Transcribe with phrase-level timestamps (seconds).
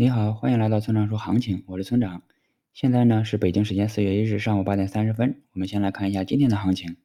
[0.00, 2.22] 你好，欢迎来到村长说行情，我是村长。
[2.72, 5.42] 现在呢是北京时间四月一日上午八点三十分。
[5.52, 6.96] 我们先来看一下今天的行情。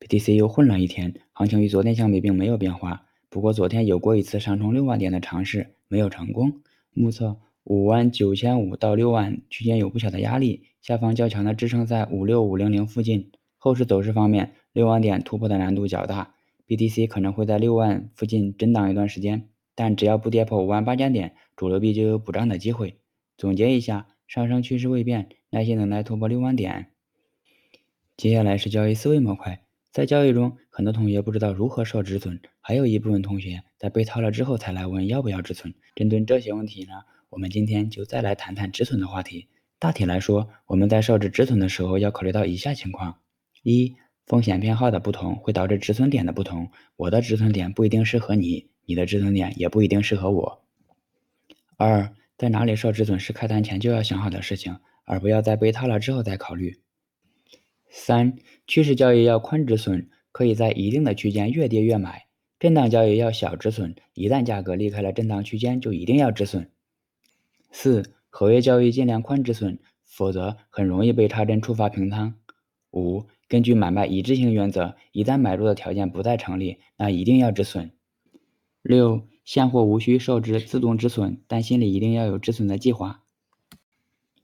[0.00, 3.06] BTC 又混了一天，行情与昨天相比并没有变化。
[3.28, 6.60] 不过昨天有过一次上冲六万点的尝试，没有成功。
[6.92, 13.30] 目测五万九千五到六万区间有不小的压力，下方较强的支撑在五六五零零附近。
[13.58, 16.34] 后市走势方面，六万点突破的难度较大
[16.66, 19.49] ，BTC 可能会在六万附近震荡一段时间。
[19.80, 22.98] 但只要不跌破五万八千点，主流币就有补涨的机会。
[23.38, 26.88] 总结一下，上升趋势未变，耐心等待突破六万点。
[28.14, 35.72] 接下来是交易思维模块，在交易中，很多同学不知道如何设止损，还有一部分同学在被套了之后才来问要不要止损。
[35.94, 36.92] 针对这些问题呢，
[37.30, 39.48] 我们今天就再来谈谈止损的话题。
[39.78, 43.20] 大体来说，我们在设置止损的时候要考虑到以下情况：
[43.62, 48.68] 一、风险偏好的不同会导致止损点的不同，我的止损点不一定适合你。
[48.90, 50.64] 你的止损点也不一定适合我。
[51.76, 56.80] 二，在哪里设止损是开单前就要想好的事情，而不要在被套了之后再考虑。
[57.88, 62.26] 三，趋势交易要宽止损，可以在一定的区间越跌越买；
[62.58, 66.68] 震荡交易要小止损，一旦价格离开了震荡区间就一定要止损。
[67.70, 72.34] 四，合约交易尽量宽止损，否则很容易被插针触发平仓。
[72.90, 77.92] 五，根据买卖一致性原则，一旦买入的条件不再成立，那一定要止损。
[78.82, 83.22] 六，现货无需设置自动止损，但心里一定要有止损的计划。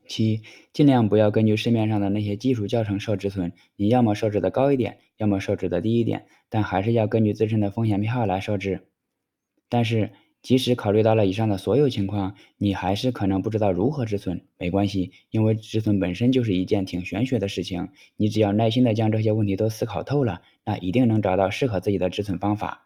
[0.07, 0.43] 七，
[0.73, 8.83] 尽量不要根据市面上的那些技术教程设止损，你要么设置的高一点，要么设置的低一点，但还是要根据自身的风险偏好来设置。
[9.69, 22.86] 但是，即使考虑到了以上的所有情况，你还是可能不知道如何止损，没关系，因为止损本身就是一件挺玄学的事情，你只要耐心的将这些问题都思考透了，那一定能找到适合自己的止损方法。